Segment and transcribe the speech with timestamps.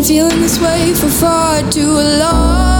[0.00, 2.78] been feeling this way for far too long.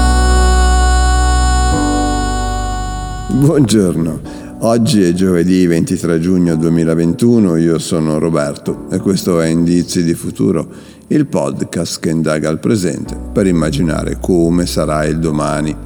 [3.29, 4.21] Buongiorno,
[4.61, 10.69] oggi è giovedì 23 giugno 2021, io sono Roberto e questo è Indizi di Futuro,
[11.09, 15.77] il podcast che indaga il presente per immaginare come sarà il domani.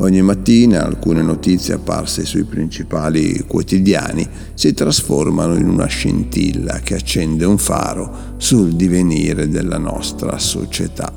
[0.00, 7.44] Ogni mattina alcune notizie apparse sui principali quotidiani si trasformano in una scintilla che accende
[7.44, 11.12] un faro sul divenire della nostra società.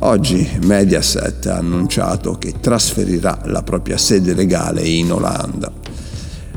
[0.00, 5.85] Oggi Mediaset ha annunciato che trasferirà la propria sede legale in Olanda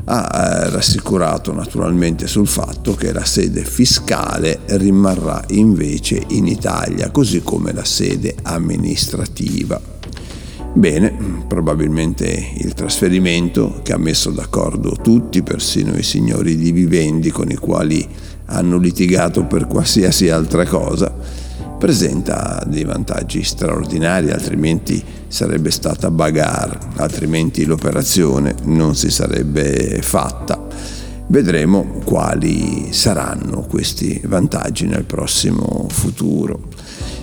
[0.04, 7.72] ha rassicurato naturalmente sul fatto che la sede fiscale rimarrà invece in Italia, così come
[7.72, 9.80] la sede amministrativa.
[10.72, 17.50] Bene, probabilmente il trasferimento che ha messo d'accordo tutti, persino i signori di Vivendi con
[17.50, 18.08] i quali
[18.46, 21.12] hanno litigato per qualsiasi altra cosa,
[21.80, 30.66] presenta dei vantaggi straordinari, altrimenti sarebbe stata bagarre, altrimenti l'operazione non si sarebbe fatta.
[31.28, 36.68] Vedremo quali saranno questi vantaggi nel prossimo futuro.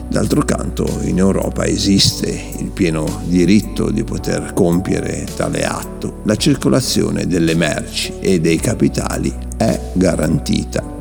[0.10, 6.22] D'altro canto in Europa esiste il pieno diritto di poter compiere tale atto.
[6.24, 10.97] La circolazione delle merci e dei capitali è garantita.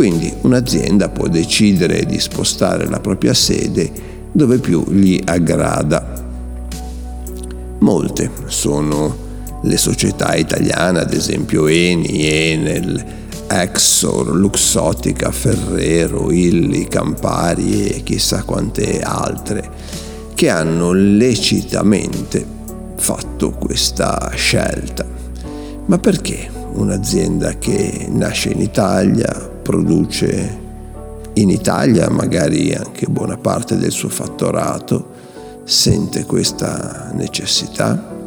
[0.00, 3.92] Quindi un'azienda può decidere di spostare la propria sede
[4.32, 6.24] dove più gli aggrada.
[7.80, 9.14] Molte sono
[9.62, 13.04] le società italiane, ad esempio Eni, Enel,
[13.46, 19.70] Exor, Luxottica, Ferrero, Illi, Campari e chissà quante altre,
[20.34, 22.42] che hanno lecitamente
[22.96, 25.04] fatto questa scelta.
[25.84, 30.58] Ma perché un'azienda che nasce in Italia, produce
[31.34, 35.10] in Italia, magari anche buona parte del suo fatturato,
[35.62, 38.18] sente questa necessità?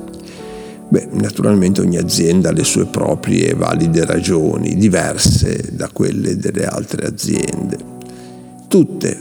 [0.88, 7.08] Beh, naturalmente ogni azienda ha le sue proprie valide ragioni, diverse da quelle delle altre
[7.08, 7.78] aziende.
[8.70, 9.20] Tutte,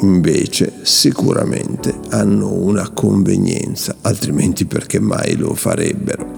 [0.00, 6.35] invece, sicuramente hanno una convenienza, altrimenti perché mai lo farebbero?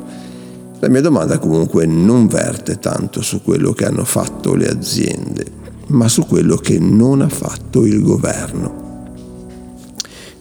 [0.81, 5.45] La mia domanda comunque non verte tanto su quello che hanno fatto le aziende,
[5.89, 8.87] ma su quello che non ha fatto il governo.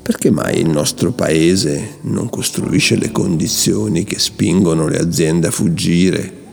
[0.03, 6.45] Perché mai il nostro paese non costruisce le condizioni che spingono le aziende a fuggire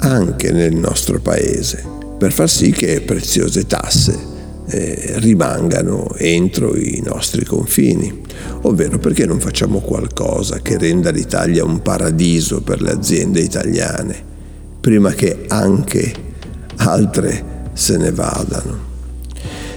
[0.00, 1.84] anche nel nostro paese
[2.18, 4.29] per far sì che preziose tasse
[4.70, 8.20] eh, rimangano entro i nostri confini,
[8.62, 14.22] ovvero perché non facciamo qualcosa che renda l'Italia un paradiso per le aziende italiane,
[14.80, 16.12] prima che anche
[16.76, 18.88] altre se ne vadano.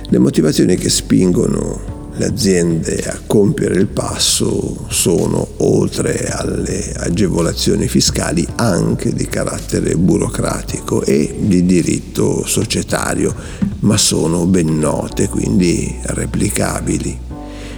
[0.10, 8.48] Le motivazioni che spingono le aziende a compiere il passo sono, oltre alle agevolazioni fiscali,
[8.56, 13.34] anche di carattere burocratico e di diritto societario,
[13.80, 17.20] ma sono ben note, quindi replicabili.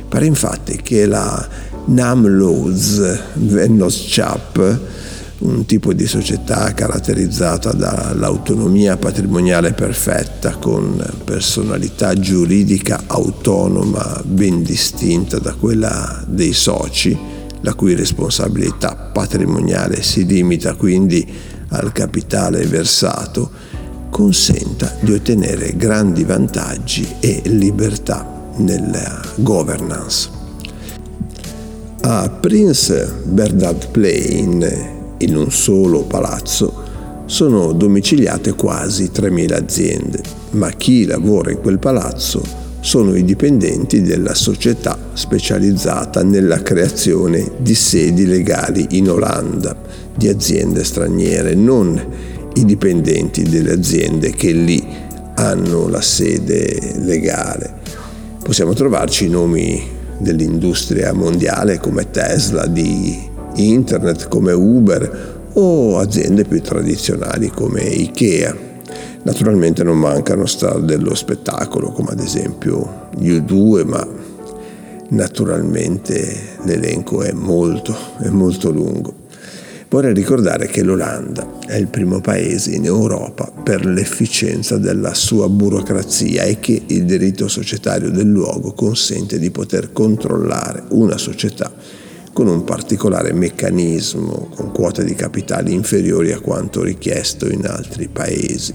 [0.08, 1.48] Pare infatti che la
[1.86, 4.80] Namloz Vennoschap
[5.46, 15.54] un tipo di società caratterizzata dall'autonomia patrimoniale perfetta, con personalità giuridica autonoma ben distinta da
[15.54, 17.18] quella dei soci,
[17.62, 21.26] la cui responsabilità patrimoniale si limita quindi
[21.70, 23.50] al capitale versato,
[24.10, 30.30] consenta di ottenere grandi vantaggi e libertà nella governance.
[32.02, 36.84] A Prince Bernard Plain in un solo palazzo
[37.26, 40.22] sono domiciliate quasi 3.000 aziende,
[40.52, 47.74] ma chi lavora in quel palazzo sono i dipendenti della società specializzata nella creazione di
[47.74, 49.76] sedi legali in Olanda
[50.16, 52.00] di aziende straniere, non
[52.54, 54.86] i dipendenti delle aziende che lì
[55.36, 57.74] hanno la sede legale.
[58.44, 59.84] Possiamo trovarci i nomi
[60.20, 68.74] dell'industria mondiale come Tesla, di internet come Uber o aziende più tradizionali come Ikea.
[69.24, 74.08] Naturalmente non mancano star dello spettacolo come ad esempio U2, ma
[75.10, 79.24] naturalmente l'elenco è molto, è molto lungo.
[79.88, 86.44] Vorrei ricordare che l'Olanda è il primo paese in Europa per l'efficienza della sua burocrazia
[86.44, 91.72] e che il diritto societario del luogo consente di poter controllare una società
[92.36, 98.74] con un particolare meccanismo con quote di capitali inferiori a quanto richiesto in altri paesi.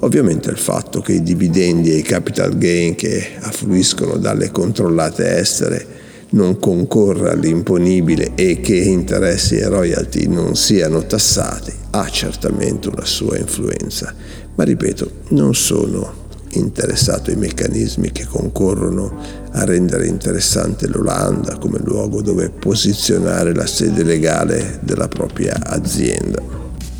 [0.00, 5.86] Ovviamente il fatto che i dividendi e i capital gain che affluiscono dalle controllate estere
[6.30, 13.38] non concorra all'imponibile e che interessi e royalty non siano tassati ha certamente una sua
[13.38, 14.12] influenza,
[14.56, 16.25] ma ripeto, non sono
[16.56, 19.14] interessato ai meccanismi che concorrono
[19.52, 26.42] a rendere interessante l'Olanda come luogo dove posizionare la sede legale della propria azienda.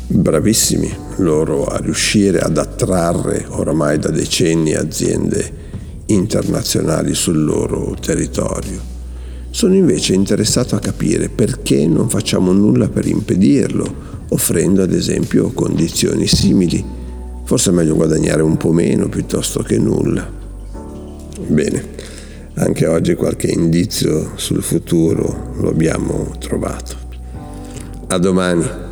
[0.09, 5.65] Bravissimi loro a riuscire ad attrarre oramai da decenni aziende
[6.07, 8.95] internazionali sul loro territorio.
[9.49, 16.27] Sono invece interessato a capire perché non facciamo nulla per impedirlo, offrendo ad esempio condizioni
[16.27, 16.83] simili.
[17.47, 20.29] Forse è meglio guadagnare un po' meno piuttosto che nulla.
[21.47, 21.81] Bene,
[22.55, 26.97] anche oggi qualche indizio sul futuro lo abbiamo trovato.
[28.07, 28.86] A domani.